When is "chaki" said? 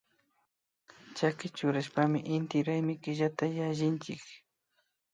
1.15-1.47